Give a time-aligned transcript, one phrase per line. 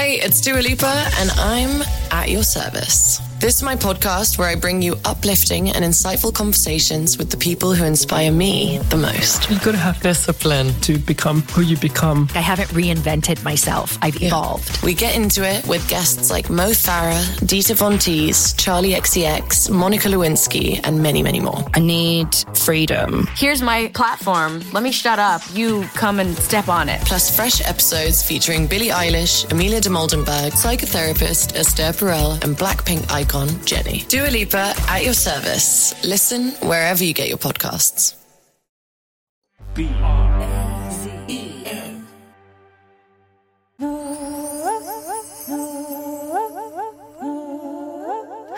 [0.00, 3.20] Hey, it's Dua Lipa, and I'm at your service.
[3.38, 7.74] This is my podcast where I bring you uplifting and insightful conversations with the people
[7.74, 9.48] who inspire me the most.
[9.48, 12.28] You've got to have discipline to become who you become.
[12.34, 14.82] I haven't reinvented myself, I've evolved.
[14.82, 20.08] We get into it with guests like Mo Farah, Dita Von Teese, Charli XCX, Monica
[20.08, 21.64] Lewinsky, and many, many more.
[21.74, 23.26] I need freedom.
[23.36, 24.60] Here's my platform.
[24.72, 25.40] Let me shut up.
[25.54, 27.00] You come and step on it.
[27.02, 33.48] Plus, fresh episodes featuring Billie Eilish, Amelia de Moldenberg, psychotherapist Esther Perel, and Blackpink icon
[33.66, 34.04] Jennie.
[34.08, 35.94] Dua Lipa at your service.
[36.04, 38.14] Listen wherever you get your podcasts.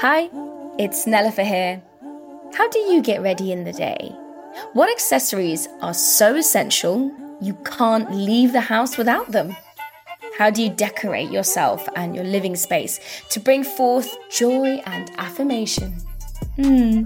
[0.01, 0.29] Hi,
[0.79, 1.83] it's Nelufar here.
[2.55, 4.13] How do you get ready in the day?
[4.73, 9.57] What accessories are so essential you can't leave the house without them?
[10.39, 15.93] How do you decorate yourself and your living space to bring forth joy and affirmation?
[16.57, 17.05] Hmm.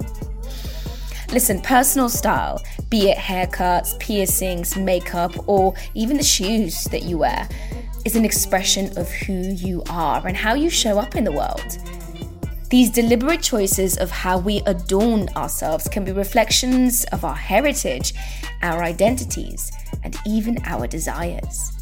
[1.33, 7.49] Listen, personal style, be it haircuts, piercings, makeup, or even the shoes that you wear,
[8.05, 11.79] is an expression of who you are and how you show up in the world.
[12.71, 18.15] These deliberate choices of how we adorn ourselves can be reflections of our heritage,
[18.63, 19.73] our identities,
[20.05, 21.76] and even our desires.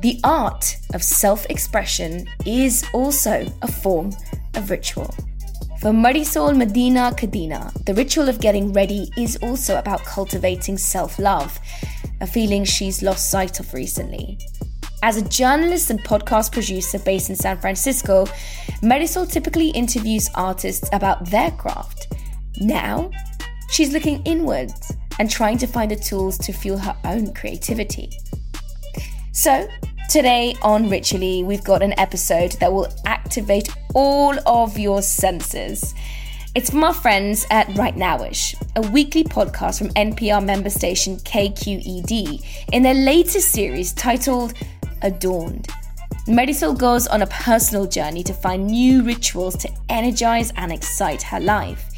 [0.00, 4.12] The art of self expression is also a form
[4.54, 5.14] of ritual.
[5.82, 11.60] For Marisol Medina Cadena, the ritual of getting ready is also about cultivating self love,
[12.22, 14.38] a feeling she's lost sight of recently.
[15.02, 18.24] As a journalist and podcast producer based in San Francisco,
[18.82, 22.14] Marisol typically interviews artists about their craft.
[22.58, 23.10] Now,
[23.68, 28.10] she's looking inwards and trying to find the tools to fuel her own creativity.
[29.32, 29.68] So,
[30.10, 35.94] Today on Ritually, we've got an episode that will activate all of your senses.
[36.56, 42.82] It's from our friends at Rightnowish, a weekly podcast from NPR member station KQED, in
[42.82, 44.54] their latest series titled
[45.02, 45.68] Adorned.
[46.26, 51.38] Marisol goes on a personal journey to find new rituals to energize and excite her
[51.38, 51.88] life.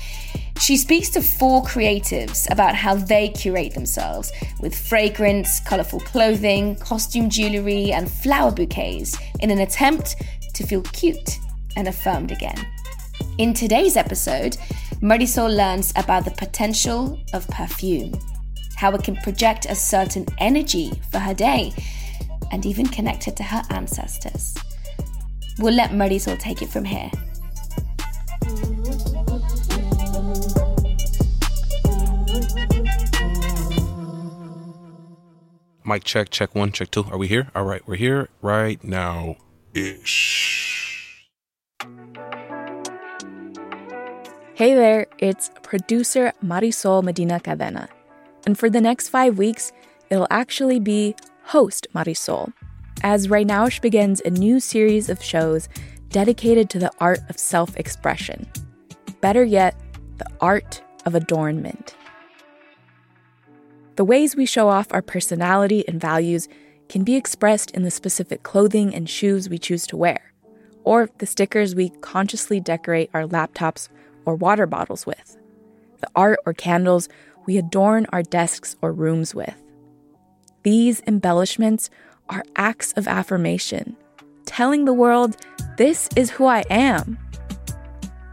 [0.60, 4.30] She speaks to four creatives about how they curate themselves
[4.60, 10.22] with fragrance, colourful clothing, costume jewellery, and flower bouquets in an attempt
[10.54, 11.38] to feel cute
[11.76, 12.64] and affirmed again.
[13.38, 14.56] In today's episode,
[15.00, 18.12] Marisol learns about the potential of perfume,
[18.76, 21.72] how it can project a certain energy for her day,
[22.52, 24.54] and even connect her to her ancestors.
[25.58, 27.10] We'll let Marisol take it from here.
[35.84, 37.04] Mic check, check one, check two.
[37.10, 37.50] Are we here?
[37.56, 39.36] All right, we're here right now
[39.74, 41.28] ish.
[44.54, 47.88] Hey there, it's producer Marisol Medina Cadena.
[48.46, 49.72] And for the next five weeks,
[50.08, 52.52] it'll actually be host Marisol,
[53.02, 55.68] as Right begins a new series of shows
[56.10, 58.46] dedicated to the art of self expression.
[59.20, 59.74] Better yet,
[60.18, 61.96] the art of adornment.
[63.96, 66.48] The ways we show off our personality and values
[66.88, 70.32] can be expressed in the specific clothing and shoes we choose to wear,
[70.82, 73.90] or the stickers we consciously decorate our laptops
[74.24, 75.36] or water bottles with,
[76.00, 77.10] the art or candles
[77.46, 79.54] we adorn our desks or rooms with.
[80.62, 81.90] These embellishments
[82.30, 83.94] are acts of affirmation,
[84.46, 85.36] telling the world,
[85.76, 87.18] this is who I am.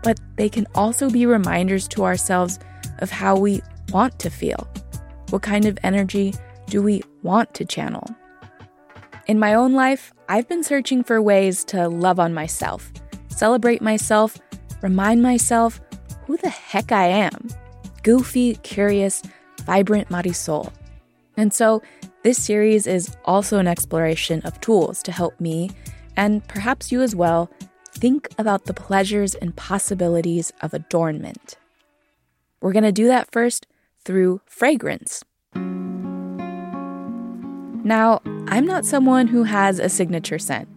[0.04, 2.60] But they can also be reminders to ourselves
[3.00, 4.70] of how we want to feel
[5.30, 6.34] what kind of energy
[6.68, 8.08] do we want to channel?
[9.28, 12.92] In my own life, I've been searching for ways to love on myself,
[13.30, 14.38] celebrate myself,
[14.82, 15.80] remind myself
[16.26, 17.50] who the heck I am
[18.04, 19.22] goofy, curious,
[19.66, 20.72] vibrant Marisol.
[21.38, 21.82] And so,
[22.24, 25.70] this series is also an exploration of tools to help me,
[26.18, 27.50] and perhaps you as well,
[27.94, 31.58] think about the pleasures and possibilities of adornment.
[32.62, 33.68] We're going to do that first
[34.04, 35.24] through fragrance.
[37.84, 40.68] Now, I'm not someone who has a signature scent,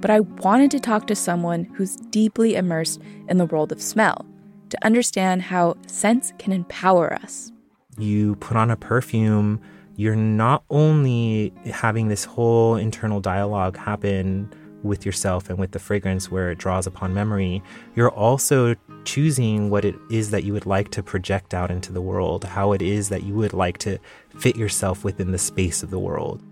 [0.00, 4.26] but I wanted to talk to someone who's deeply immersed in the world of smell
[4.68, 7.50] to understand how scents can empower us.
[7.98, 9.60] You put on a perfume,
[9.96, 16.30] you're not only having this whole internal dialogue happen with yourself and with the fragrance
[16.30, 17.62] where it draws upon memory,
[17.96, 18.74] you're also
[19.04, 22.72] choosing what it is that you would like to project out into the world, how
[22.72, 23.98] it is that you would like to
[24.38, 26.42] fit yourself within the space of the world.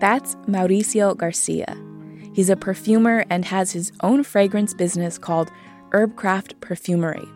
[0.00, 1.76] That's Mauricio Garcia.
[2.34, 5.50] He's a perfumer and has his own fragrance business called
[5.90, 7.28] Herbcraft Perfumery.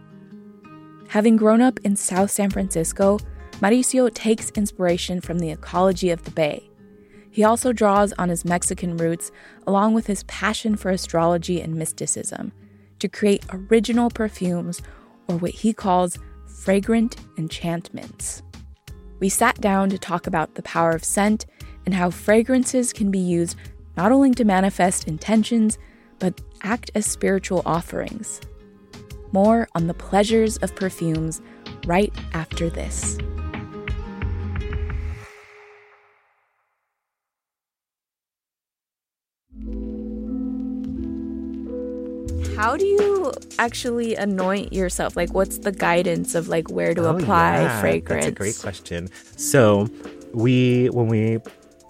[1.09, 3.19] Having grown up in South San Francisco,
[3.61, 6.69] Mauricio takes inspiration from the ecology of the Bay.
[7.31, 9.31] He also draws on his Mexican roots
[9.67, 12.53] along with his passion for astrology and mysticism
[12.99, 14.83] to create original perfumes
[15.27, 18.43] or what he calls fragrant enchantments.
[19.21, 21.47] We sat down to talk about the power of scent
[21.85, 23.57] and how fragrances can be used
[23.97, 25.79] not only to manifest intentions,
[26.19, 28.41] but act as spiritual offerings.
[29.33, 31.41] More on the pleasures of perfumes
[31.85, 33.19] right after this.
[42.59, 45.17] How do you actually anoint yourself?
[45.17, 48.25] Like, what's the guidance of like where to Oh, apply yeah, fragrance?
[48.25, 49.11] That's a great question.
[49.37, 49.89] So,
[50.35, 51.39] we when we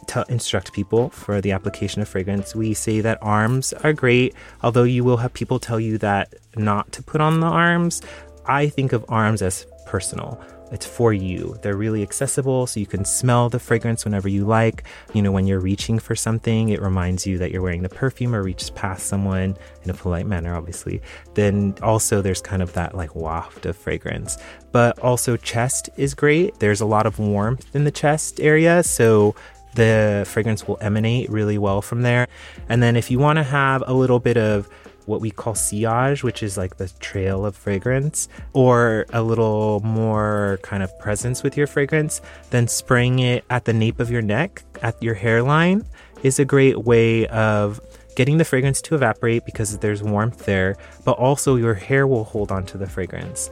[0.09, 4.35] tell, instruct people for the application of fragrance, we say that arms are great.
[4.63, 8.03] Although you will have people tell you that not to put on the arms,
[8.45, 10.39] I think of arms as personal.
[10.71, 11.59] It's for you.
[11.63, 14.85] They're really accessible, so you can smell the fragrance whenever you like.
[15.15, 18.35] You know, when you're reaching for something, it reminds you that you're wearing the perfume
[18.35, 21.01] or reaches past someone in a polite manner, obviously.
[21.35, 24.37] Then also, there's kind of that like waft of fragrance.
[24.73, 26.59] But also, chest is great.
[26.59, 29.35] There's a lot of warmth in the chest area, so
[29.75, 32.27] the fragrance will emanate really well from there.
[32.69, 34.69] And then, if you want to have a little bit of
[35.09, 40.61] what we call sillage, which is like the trail of fragrance, or a little more
[40.63, 42.21] kind of presence with your fragrance,
[42.51, 45.85] then spraying it at the nape of your neck, at your hairline,
[46.23, 47.81] is a great way of
[48.17, 52.51] getting the fragrance to evaporate because there's warmth there, but also your hair will hold
[52.51, 53.51] on to the fragrance.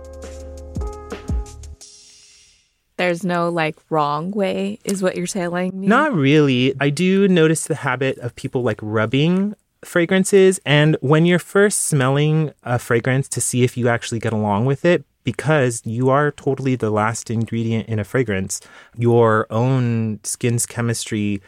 [2.97, 5.87] There's no like wrong way, is what you're telling me.
[5.87, 6.75] Not really.
[6.81, 9.55] I do notice the habit of people like rubbing
[9.87, 10.61] fragrances.
[10.67, 14.85] And when you're first smelling a fragrance to see if you actually get along with
[14.85, 18.61] it, because you are totally the last ingredient in a fragrance,
[18.97, 21.43] your own skin's chemistry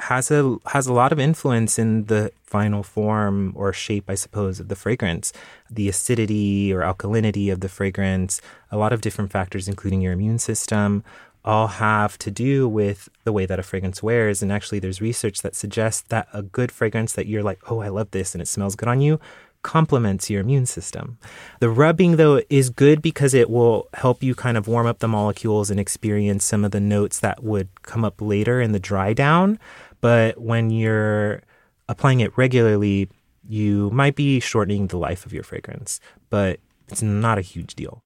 [0.00, 4.58] has a has a lot of influence in the final form or shape, I suppose,
[4.60, 5.32] of the fragrance.
[5.70, 8.40] The acidity or alkalinity of the fragrance,
[8.70, 11.04] a lot of different factors, including your immune system,
[11.48, 14.42] all have to do with the way that a fragrance wears.
[14.42, 17.88] And actually, there's research that suggests that a good fragrance that you're like, oh, I
[17.88, 19.18] love this, and it smells good on you,
[19.62, 21.16] complements your immune system.
[21.60, 25.08] The rubbing, though, is good because it will help you kind of warm up the
[25.08, 29.14] molecules and experience some of the notes that would come up later in the dry
[29.14, 29.58] down.
[30.02, 31.42] But when you're
[31.88, 33.08] applying it regularly,
[33.48, 35.98] you might be shortening the life of your fragrance,
[36.28, 38.02] but it's not a huge deal.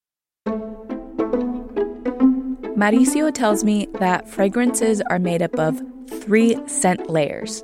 [2.82, 7.62] Mauricio tells me that fragrances are made up of three scent layers.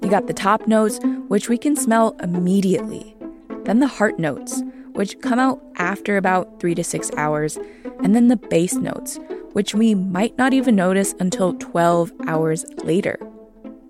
[0.00, 3.16] You got the top notes, which we can smell immediately,
[3.64, 4.62] then the heart notes,
[4.92, 7.58] which come out after about three to six hours,
[8.04, 9.18] and then the base notes,
[9.54, 13.16] which we might not even notice until 12 hours later.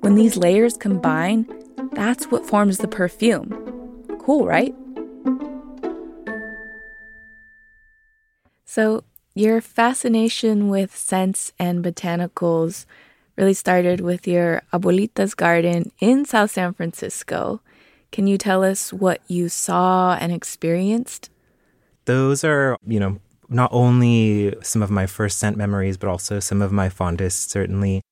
[0.00, 1.47] When these layers combine,
[1.93, 3.50] that's what forms the perfume.
[4.19, 4.75] Cool, right?
[8.65, 9.05] So,
[9.35, 12.87] your fascination with scents and botanicals
[13.37, 17.61] really started with your abuelita's garden in South San Francisco.
[18.12, 21.31] Can you tell us what you saw and experienced?
[22.07, 26.61] Those are, you know, not only some of my first scent memories, but also some
[26.61, 28.02] of my fondest, certainly.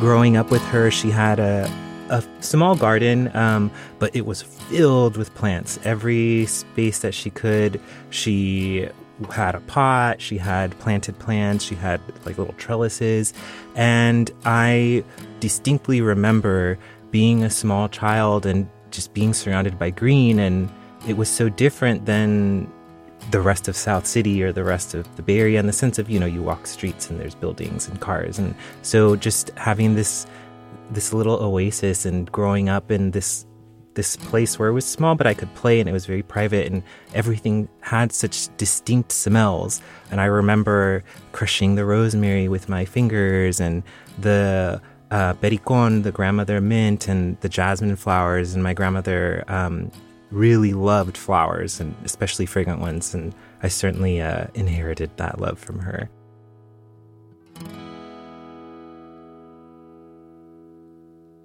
[0.00, 1.70] Growing up with her, she had a,
[2.10, 5.78] a small garden, um, but it was filled with plants.
[5.84, 7.80] Every space that she could,
[8.10, 8.88] she
[9.30, 13.32] had a pot, she had planted plants, she had like little trellises.
[13.74, 15.04] And I
[15.40, 16.78] distinctly remember
[17.10, 20.38] being a small child and just being surrounded by green.
[20.38, 20.70] And
[21.06, 22.70] it was so different than
[23.30, 25.98] the rest of South City or the rest of the Bay Area in the sense
[25.98, 28.38] of, you know, you walk streets and there's buildings and cars.
[28.38, 30.26] And so just having this
[30.94, 33.46] this little oasis and growing up in this
[33.94, 36.66] this place where it was small but I could play and it was very private
[36.66, 36.82] and
[37.14, 43.84] everything had such distinct smells and I remember crushing the rosemary with my fingers and
[44.18, 44.82] the
[45.14, 48.54] uh, pericon, the grandmother mint, and the jasmine flowers.
[48.54, 49.92] And my grandmother um,
[50.30, 53.14] really loved flowers, and especially fragrant ones.
[53.14, 53.32] And
[53.62, 56.10] I certainly uh, inherited that love from her.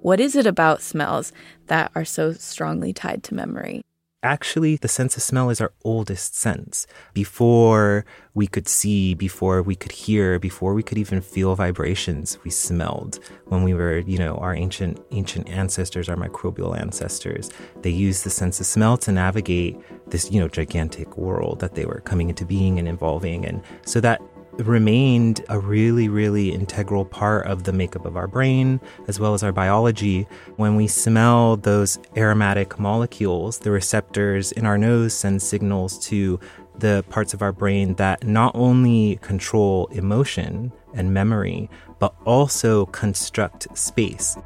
[0.01, 1.31] What is it about smells
[1.67, 3.83] that are so strongly tied to memory?
[4.23, 6.85] actually the sense of smell is our oldest sense.
[7.13, 12.51] Before we could see, before we could hear, before we could even feel vibrations, we
[12.51, 13.19] smelled.
[13.45, 17.49] When we were, you know, our ancient ancient ancestors, our microbial ancestors,
[17.81, 19.77] they used the sense of smell to navigate
[20.07, 23.45] this, you know, gigantic world that they were coming into being and evolving.
[23.45, 24.21] And so that
[24.59, 29.43] remained a really, really integral part of the makeup of our brain as well as
[29.43, 30.27] our biology.
[30.57, 36.39] When we smell those aromatic molecules, the receptors in our nose send signals to
[36.77, 43.67] the parts of our brain that not only control emotion and memory, but also construct
[43.77, 44.37] space.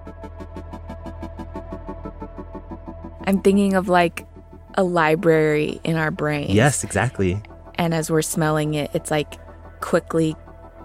[3.25, 4.27] I'm thinking of like
[4.75, 6.49] a library in our brain.
[6.49, 7.41] Yes, exactly.
[7.75, 9.35] And as we're smelling it, it's like
[9.83, 10.33] quickly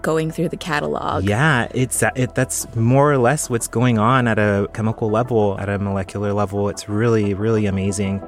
[0.01, 1.23] going through the catalog.
[1.23, 5.69] Yeah, it's it, that's more or less what's going on at a chemical level, at
[5.69, 6.67] a molecular level.
[6.67, 8.21] It's really, really amazing.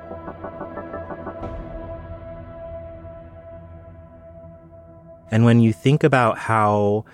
[5.29, 7.05] And when you think about how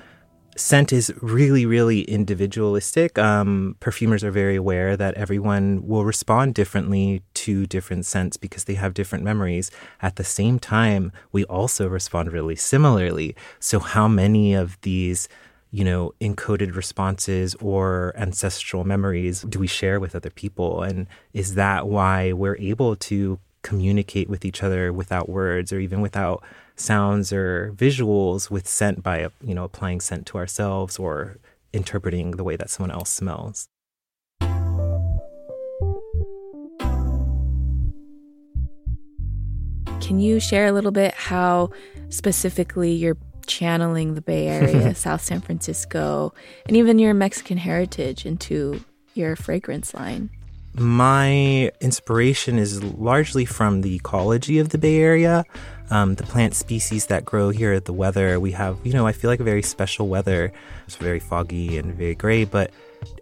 [0.57, 3.17] scent is really, really individualistic.
[3.17, 8.73] Um, perfumers are very aware that everyone will respond differently to different scents because they
[8.73, 9.71] have different memories.
[10.01, 13.35] At the same time, we also respond really similarly.
[13.59, 15.29] So, how many of these
[15.69, 20.81] you know, encoded responses or ancestral memories do we share with other people?
[20.81, 26.01] And is that why we're able to communicate with each other without words or even
[26.01, 26.43] without
[26.75, 31.37] sounds or visuals with scent by you know applying scent to ourselves or
[31.73, 33.67] interpreting the way that someone else smells.
[40.01, 41.71] Can you share a little bit how
[42.09, 46.33] specifically you're channeling the Bay Area, South San Francisco,
[46.65, 48.83] and even your Mexican heritage into
[49.15, 50.29] your fragrance line?
[50.77, 55.43] My inspiration is largely from the ecology of the Bay Area
[55.89, 58.39] um, the plant species that grow here, the weather.
[58.39, 60.51] We have, you know, I feel like a very special weather.
[60.85, 62.71] It's very foggy and very gray, but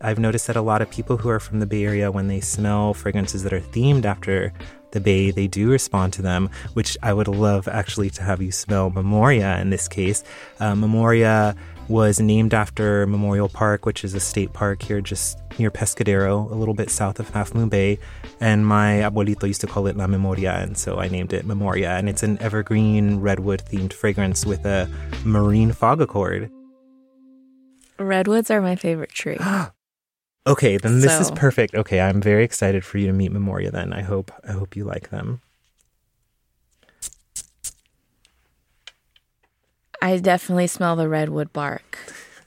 [0.01, 2.39] I've noticed that a lot of people who are from the Bay Area, when they
[2.39, 4.53] smell fragrances that are themed after
[4.91, 8.51] the Bay, they do respond to them, which I would love actually to have you
[8.51, 10.23] smell Memoria in this case.
[10.59, 11.55] Uh, Memoria
[11.87, 16.55] was named after Memorial Park, which is a state park here just near Pescadero, a
[16.55, 17.99] little bit south of Half Moon Bay.
[18.39, 21.91] And my abuelito used to call it La Memoria, and so I named it Memoria.
[21.91, 24.89] And it's an evergreen redwood themed fragrance with a
[25.23, 26.49] marine fog accord.
[27.97, 29.37] Redwoods are my favorite tree.
[30.47, 31.21] okay, then this so.
[31.21, 31.75] is perfect.
[31.75, 33.93] Okay, I'm very excited for you to meet Memoria then.
[33.93, 35.41] I hope I hope you like them.
[40.05, 41.97] I definitely smell the redwood bark,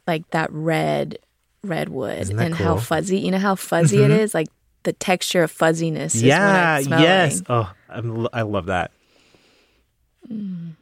[0.06, 1.18] like that red
[1.64, 2.66] redwood, and cool?
[2.66, 3.18] how fuzzy.
[3.18, 4.12] You know how fuzzy mm-hmm.
[4.12, 4.46] it is, like
[4.84, 6.14] the texture of fuzziness.
[6.14, 6.78] yeah.
[6.78, 7.42] yes.
[7.48, 8.92] Oh, I'm, i love that.
[10.30, 10.76] Mm.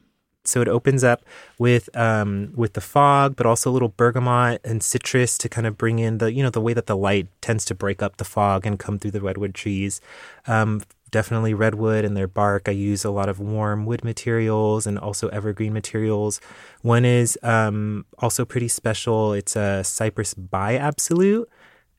[0.44, 1.22] So it opens up
[1.58, 5.78] with um, with the fog, but also a little bergamot and citrus to kind of
[5.78, 8.24] bring in the you know the way that the light tends to break up the
[8.24, 10.02] fog and come through the redwood trees.
[10.46, 12.68] Um, definitely redwood and their bark.
[12.68, 16.40] I use a lot of warm wood materials and also evergreen materials.
[16.82, 19.32] One is um, also pretty special.
[19.32, 21.48] It's a cypress by absolute.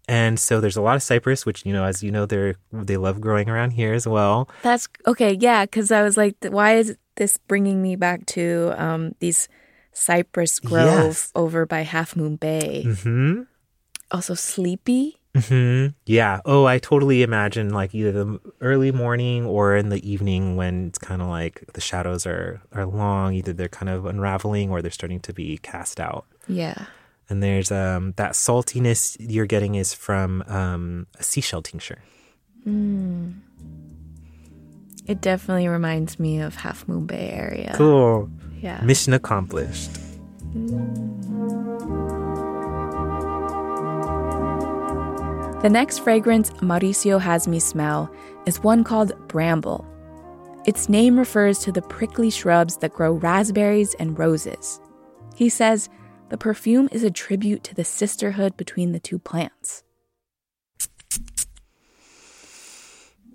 [0.07, 2.95] And so there's a lot of cypress, which you know, as you know, they're they
[2.95, 4.49] love growing around here as well.
[4.61, 5.65] That's okay, yeah.
[5.65, 9.49] Because I was like, why is this bringing me back to um, these
[9.91, 11.31] cypress grove yes.
[11.35, 12.83] over by Half Moon Bay?
[12.87, 13.41] Mm-hmm.
[14.09, 15.17] Also, sleepy.
[15.37, 15.93] Mm-hmm.
[16.05, 16.41] Yeah.
[16.45, 20.97] Oh, I totally imagine like either the early morning or in the evening when it's
[20.97, 23.33] kind of like the shadows are are long.
[23.33, 26.25] Either they're kind of unraveling or they're starting to be cast out.
[26.47, 26.85] Yeah.
[27.29, 32.01] And there's um that saltiness you're getting is from um, a seashell tincture.
[32.65, 33.39] Mm.
[35.05, 37.73] It definitely reminds me of Half Moon Bay area.
[37.75, 38.29] Cool.
[38.59, 38.81] Yeah.
[38.81, 39.91] Mission accomplished.
[40.53, 41.16] Mm.
[45.61, 48.13] The next fragrance Mauricio has me smell
[48.45, 49.83] is one called Bramble.
[50.67, 54.79] Its name refers to the prickly shrubs that grow raspberries and roses.
[55.35, 55.89] He says
[56.29, 59.83] the perfume is a tribute to the sisterhood between the two plants.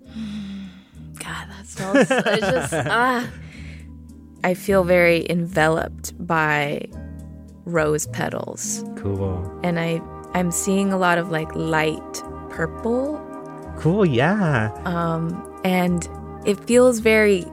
[0.05, 3.29] God, that smells so just ah.
[4.45, 6.87] I feel very enveloped by
[7.65, 8.85] rose petals.
[8.95, 9.59] Cool.
[9.61, 10.01] And I
[10.33, 13.19] I'm seeing a lot of like light purple.
[13.77, 14.71] Cool, yeah.
[14.85, 16.07] Um, and
[16.45, 17.45] it feels very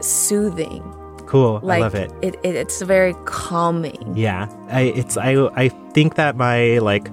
[0.00, 0.82] soothing.
[1.26, 2.10] Cool, like, I love it.
[2.22, 2.36] it.
[2.42, 4.14] It it's very calming.
[4.16, 7.10] Yeah, I it's I I think that my like,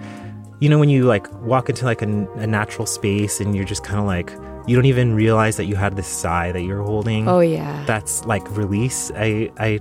[0.59, 3.83] you know, when you like walk into like a, a natural space and you're just
[3.83, 4.31] kind of like
[4.67, 7.27] you don't even realize that you had this sigh that you're holding.
[7.27, 7.83] Oh yeah.
[7.85, 9.11] That's like release.
[9.15, 9.79] I I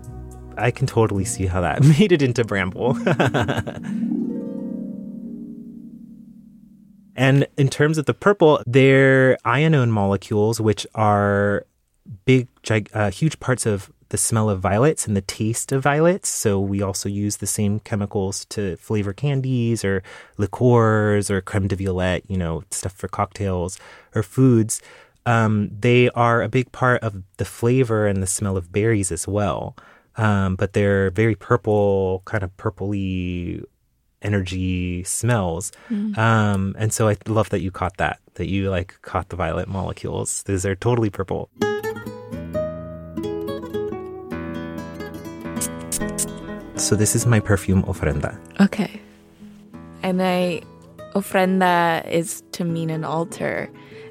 [0.56, 2.94] I can totally see how that made it into Bramble.
[7.16, 11.66] and in terms of the purple, they're ionone molecules, which are
[12.24, 16.28] big, gig, uh, huge parts of the smell of violets and the taste of violets.
[16.28, 20.02] So we also use the same chemicals to flavor candies or
[20.36, 23.78] liqueurs or creme de violette, you know, stuff for cocktails
[24.14, 24.80] or foods.
[25.26, 29.26] Um, they are a big part of the flavor and the smell of berries as
[29.26, 29.74] well.
[30.16, 33.64] Um, but they're very purple, kind of purpley
[34.24, 35.70] energy smells.
[35.90, 36.16] Mm.
[36.18, 39.68] Um, and so I love that you caught that, that you like caught the violet
[39.68, 40.42] molecules.
[40.44, 41.50] These are totally purple.
[46.76, 48.38] So this is my perfume ofrenda.
[48.60, 49.00] Okay.
[50.02, 50.60] And I
[51.14, 53.70] ofrenda is to mean an altar.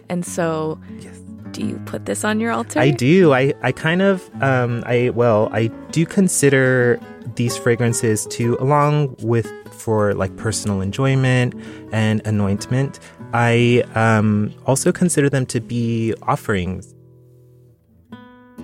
[0.10, 1.16] And so yes.
[1.52, 2.80] do you put this on your altar?
[2.80, 3.34] I do.
[3.34, 7.00] I, I kind of um I well, I do consider
[7.36, 11.54] these fragrances to along with for like personal enjoyment
[11.92, 13.00] and anointment.
[13.34, 16.94] I um also consider them to be offerings.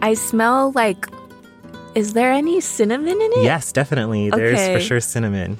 [0.02, 1.08] I smell like
[1.96, 3.44] is there any cinnamon in it?
[3.44, 4.32] Yes, definitely.
[4.32, 4.38] Okay.
[4.38, 5.58] There's for sure cinnamon.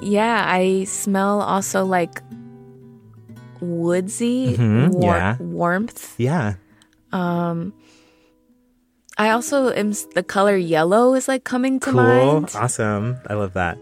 [0.00, 2.20] Yeah, I smell also like
[3.60, 5.36] woodsy mm-hmm, war- yeah.
[5.38, 6.14] warmth.
[6.18, 6.54] Yeah.
[7.12, 7.72] Um
[9.18, 12.20] I also am the color yellow is like coming to mind.
[12.20, 12.40] cool.
[12.40, 12.52] mind.
[12.54, 13.18] Awesome.
[13.28, 13.78] I love that.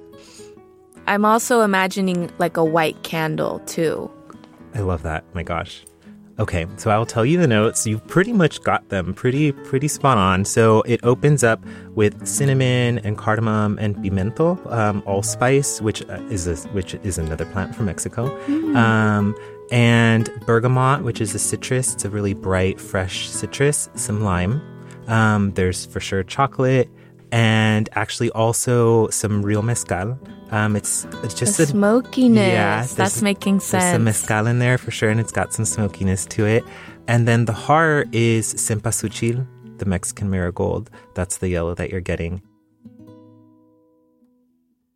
[1.06, 4.10] I'm also imagining like a white candle too.
[4.74, 5.24] I love that.
[5.34, 5.84] My gosh.
[6.36, 7.86] Okay, so I'll tell you the notes.
[7.86, 10.44] You've pretty much got them pretty pretty spot on.
[10.44, 11.64] So it opens up
[11.94, 17.44] with cinnamon and cardamom and pimento, um, allspice, which uh, is a, which is another
[17.46, 18.76] plant from Mexico, mm.
[18.76, 19.36] um,
[19.70, 21.94] and bergamot, which is a citrus.
[21.94, 23.88] It's a really bright, fresh citrus.
[23.94, 24.60] Some lime.
[25.06, 26.88] Um, there's for sure chocolate,
[27.32, 30.18] and actually also some real mezcal.
[30.50, 32.48] Um, it's it's just the a smokiness.
[32.48, 33.82] Yeah, that's making sense.
[33.82, 36.64] There's some mezcal in there for sure, and it's got some smokiness to it.
[37.06, 39.46] And then the heart is cempasúchil,
[39.78, 40.90] the Mexican marigold.
[41.14, 42.40] That's the yellow that you're getting.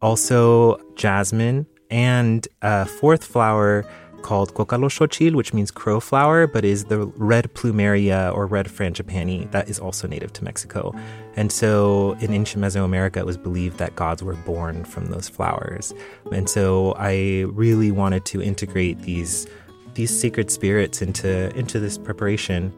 [0.01, 3.85] Also, jasmine and a fourth flower
[4.23, 9.69] called Xochitl, which means crow flower, but is the red plumeria or red frangipani that
[9.69, 10.95] is also native to Mexico.
[11.37, 15.95] And so in ancient Mesoamerica, it was believed that gods were born from those flowers.
[16.33, 19.47] And so I really wanted to integrate these
[19.95, 22.73] these sacred spirits into into this preparation.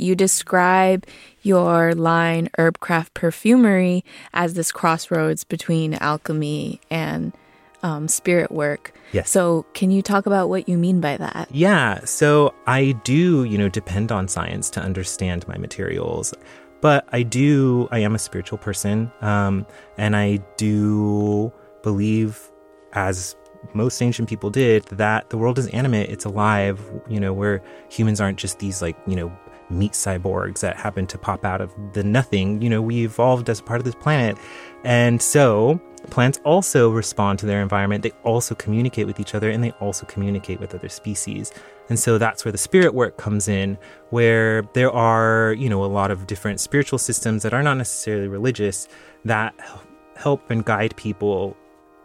[0.00, 1.06] You describe
[1.42, 7.32] your line Herbcraft Perfumery as this crossroads between alchemy and
[7.82, 8.92] um, spirit work.
[9.12, 9.30] Yes.
[9.30, 11.48] So, can you talk about what you mean by that?
[11.50, 12.04] Yeah.
[12.04, 16.34] So, I do, you know, depend on science to understand my materials,
[16.80, 19.66] but I do, I am a spiritual person, um,
[19.98, 22.50] and I do believe,
[22.92, 23.34] as
[23.74, 28.20] most ancient people did, that the world is animate, it's alive, you know, where humans
[28.20, 29.32] aren't just these, like, you know,
[29.70, 32.60] meat cyborgs that happen to pop out of the nothing.
[32.60, 34.36] You know, we evolved as part of this planet.
[34.84, 38.02] And so plants also respond to their environment.
[38.02, 41.52] They also communicate with each other and they also communicate with other species.
[41.88, 43.76] And so that's where the spirit work comes in,
[44.10, 48.28] where there are, you know, a lot of different spiritual systems that are not necessarily
[48.28, 48.88] religious
[49.24, 49.54] that
[50.16, 51.56] help and guide people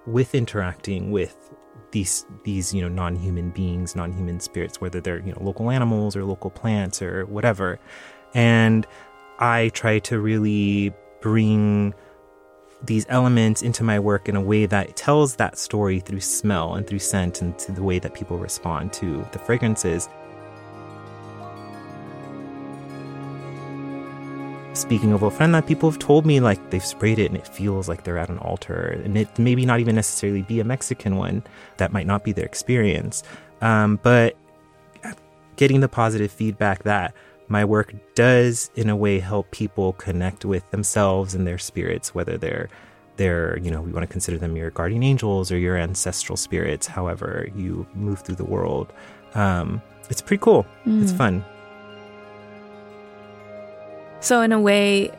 [0.08, 1.54] with interacting with
[1.95, 6.25] these these you know non-human beings non-human spirits whether they're you know local animals or
[6.25, 7.79] local plants or whatever.
[8.34, 8.86] And
[9.39, 11.93] i try to really bring
[12.84, 16.86] these elements into my work in a way that tells that story through smell and
[16.86, 20.10] through scent and to the way that people respond to the fragrances
[24.75, 28.03] Speaking of ofrenda, people have told me like they've sprayed it and it feels like
[28.03, 31.43] they're at an altar, and it maybe not even necessarily be a Mexican one.
[31.77, 33.23] That might not be their experience,
[33.61, 34.35] um, but
[35.55, 37.13] getting the positive feedback that
[37.47, 42.38] my work does in a way help people connect with themselves and their spirits, whether
[42.38, 42.67] they're
[43.15, 46.85] they're you know we want to consider them your guardian angels or your ancestral spirits,
[46.85, 48.91] however you move through the world.
[49.35, 50.65] Um, it's pretty cool.
[50.85, 51.01] Mm.
[51.01, 51.45] It's fun.
[54.19, 55.12] So in a way,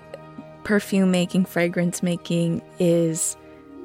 [0.65, 3.37] perfume making, fragrance making is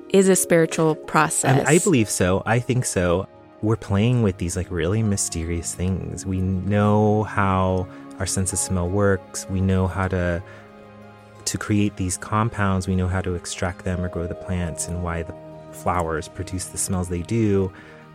[0.09, 1.65] is a spiritual process.
[1.65, 2.43] I, I believe so.
[2.45, 3.27] I think so.
[3.61, 6.25] We're playing with these like really mysterious things.
[6.25, 7.87] We know how
[8.19, 9.47] our sense of smell works.
[9.49, 10.43] We know how to
[11.45, 12.87] to create these compounds.
[12.87, 15.35] We know how to extract them or grow the plants and why the
[15.71, 17.71] flowers produce the smells they do.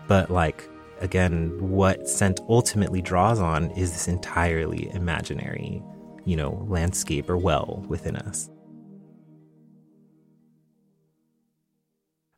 [0.06, 0.68] But like
[1.00, 5.82] again, what scent ultimately draws on is this entirely imaginary,
[6.26, 8.50] you know, landscape or well within us.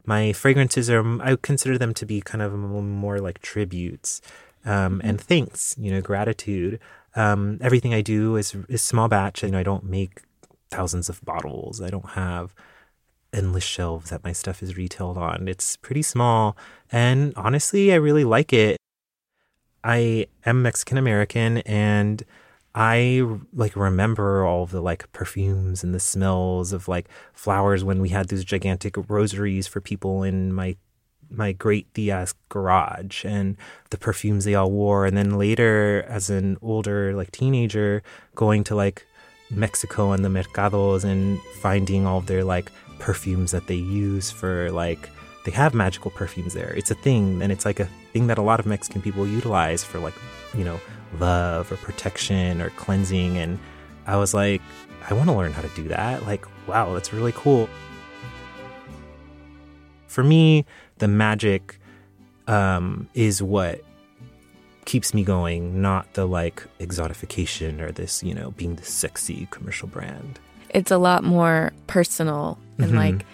[0.05, 4.23] My fragrances are, I consider them to be kind of more like tributes
[4.65, 6.79] um, and thanks, you know, gratitude.
[7.17, 9.43] Um, everything I do is, is small batch.
[9.43, 10.23] You know, I don't make
[10.71, 11.81] thousands of bottles.
[11.81, 12.55] I don't have
[13.33, 15.49] endless shelves that my stuff is retailed on.
[15.49, 16.57] It's pretty small.
[16.91, 18.77] And honestly, I really like it.
[19.85, 22.25] I am Mexican American and
[22.79, 28.11] I like remember all the like perfumes and the smells of like flowers when we
[28.11, 30.77] had those gigantic rosaries for people in my
[31.29, 33.57] my great tia's garage and
[33.91, 38.01] the perfumes they all wore and then later as an older like teenager
[38.37, 39.05] going to like
[39.51, 45.11] Mexico and the mercados and finding all their like perfumes that they use for like
[45.45, 46.73] they have magical perfumes there.
[46.77, 49.83] It's a thing and it's like a thing that a lot of Mexican people utilize
[49.83, 50.15] for like,
[50.55, 50.79] you know,
[51.19, 53.59] love or protection or cleansing and
[54.07, 54.63] I was like
[55.11, 56.27] I want to learn how to do that.
[56.27, 57.69] Like, wow, that's really cool.
[60.07, 60.67] For me,
[60.99, 61.79] the magic
[62.47, 63.83] um, is what
[64.85, 69.89] keeps me going, not the like exotification or this, you know, being the sexy commercial
[69.89, 70.39] brand.
[70.71, 72.97] It's a lot more personal and mm-hmm.
[72.97, 73.27] like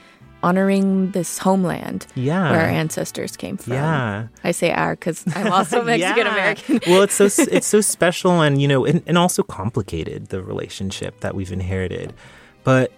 [0.45, 2.51] honoring this homeland yeah.
[2.51, 3.73] where our ancestors came from.
[3.73, 4.29] Yeah.
[4.45, 6.81] I say our because I'm also Mexican American.
[6.87, 11.21] well, it's so it's so special and you know and, and also complicated the relationship
[11.21, 12.13] that we've inherited,
[12.63, 12.93] but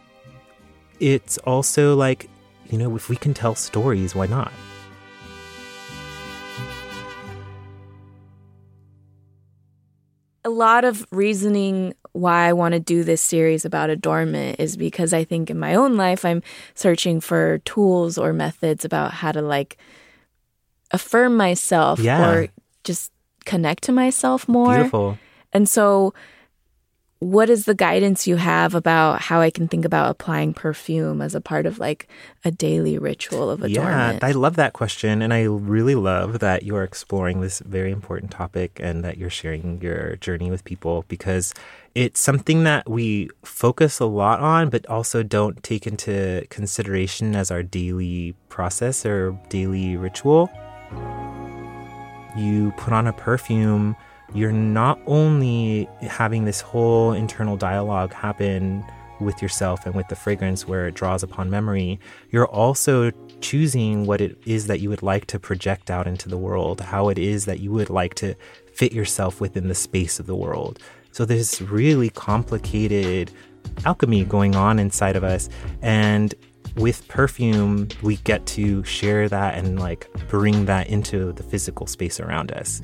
[0.98, 2.28] it's also like
[2.68, 4.52] you know if we can tell stories, why not?
[10.44, 15.12] a lot of reasoning why I want to do this series about adornment is because
[15.12, 16.42] I think in my own life I'm
[16.74, 19.76] searching for tools or methods about how to like
[20.90, 22.28] affirm myself yeah.
[22.28, 22.48] or
[22.84, 23.12] just
[23.44, 24.74] connect to myself more.
[24.74, 25.18] Beautiful.
[25.52, 26.14] And so
[27.18, 31.34] what is the guidance you have about how I can think about applying perfume as
[31.34, 32.08] a part of like
[32.44, 34.22] a daily ritual of adornment?
[34.22, 35.22] Yeah, I love that question.
[35.22, 39.80] And I really love that you're exploring this very important topic and that you're sharing
[39.80, 41.54] your journey with people because
[41.94, 47.50] it's something that we focus a lot on, but also don't take into consideration as
[47.50, 50.50] our daily process or daily ritual.
[52.36, 53.96] You put on a perfume
[54.34, 58.84] you're not only having this whole internal dialogue happen
[59.20, 61.98] with yourself and with the fragrance where it draws upon memory,
[62.30, 63.10] you're also
[63.40, 67.08] choosing what it is that you would like to project out into the world, how
[67.08, 68.34] it is that you would like to
[68.74, 70.78] fit yourself within the space of the world.
[71.12, 73.30] So there's really complicated
[73.84, 75.48] alchemy going on inside of us.
[75.80, 76.34] And
[76.76, 82.20] with perfume, we get to share that and like bring that into the physical space
[82.20, 82.82] around us.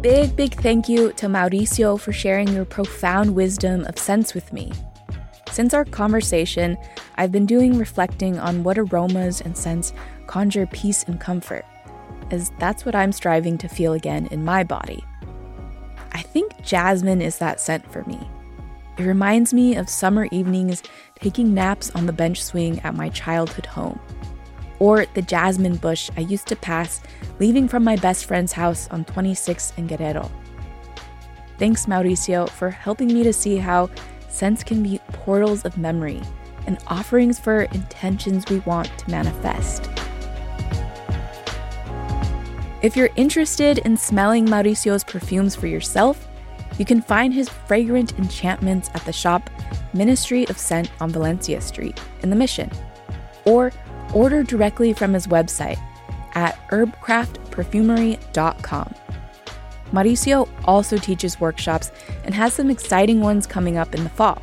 [0.00, 4.72] Big, big thank you to Mauricio for sharing your profound wisdom of sense with me.
[5.50, 6.78] Since our conversation,
[7.16, 9.92] I've been doing reflecting on what aromas and scents
[10.26, 11.66] conjure peace and comfort,
[12.30, 15.04] as that's what I'm striving to feel again in my body.
[16.12, 18.18] I think jasmine is that scent for me.
[18.96, 20.82] It reminds me of summer evenings
[21.16, 24.00] taking naps on the bench swing at my childhood home
[24.80, 27.00] or the jasmine bush I used to pass
[27.38, 30.28] leaving from my best friend's house on 26 in Guerrero.
[31.58, 33.90] Thanks, Mauricio, for helping me to see how
[34.28, 36.22] scents can be portals of memory
[36.66, 39.88] and offerings for intentions we want to manifest.
[42.82, 46.26] If you're interested in smelling Mauricio's perfumes for yourself,
[46.78, 49.50] you can find his fragrant enchantments at the shop
[49.92, 52.70] Ministry of Scent on Valencia Street in the Mission,
[53.44, 53.70] or
[54.14, 55.78] order directly from his website
[56.34, 58.94] at herbcraftperfumery.com.
[59.92, 61.90] Mauricio also teaches workshops
[62.24, 64.40] and has some exciting ones coming up in the fall.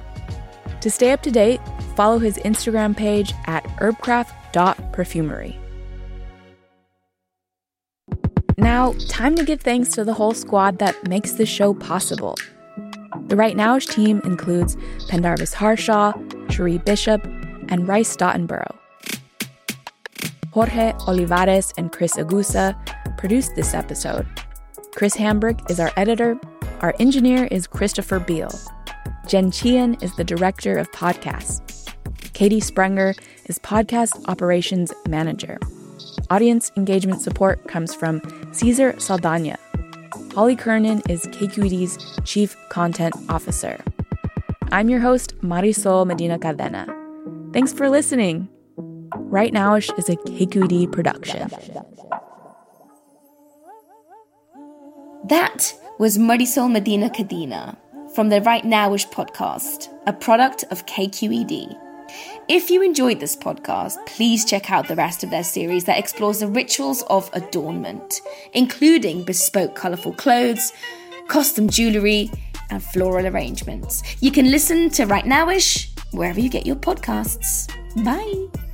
[0.81, 1.59] To stay up to date,
[1.95, 5.57] follow his Instagram page at herbcraft.perfumery.
[8.59, 12.35] Now, time to give thanks to the whole squad that makes this show possible.
[13.27, 14.75] The Rightnowish team includes
[15.07, 16.13] Pendarvis Harshaw,
[16.49, 17.23] Cherie Bishop,
[17.69, 18.75] and Rice Stottenborough.
[20.57, 22.75] Jorge Olivares and Chris Agusa
[23.15, 24.25] produced this episode.
[24.95, 26.35] Chris Hambrick is our editor.
[26.81, 28.49] Our engineer is Christopher Beal.
[29.27, 31.93] Jen Chien is the director of podcasts.
[32.33, 33.13] Katie Sprenger
[33.45, 35.59] is podcast operations manager.
[36.31, 38.19] Audience engagement support comes from
[38.51, 39.59] Cesar Saldana.
[40.33, 43.79] Holly Kernan is KQED's chief content officer.
[44.71, 46.91] I'm your host, Marisol Medina Cadena.
[47.53, 48.49] Thanks for listening.
[49.29, 51.49] Rightnowish is a KQED production.
[55.25, 57.75] That was Marisol Medina Cadena
[58.15, 61.77] from the Rightnowish podcast, a product of KQED.
[62.47, 66.39] If you enjoyed this podcast, please check out the rest of their series that explores
[66.39, 68.21] the rituals of adornment,
[68.53, 70.71] including bespoke colourful clothes,
[71.27, 72.31] custom jewellery,
[72.69, 74.03] and floral arrangements.
[74.21, 77.67] You can listen to Rightnowish wherever you get your podcasts.
[78.05, 78.66] Bye.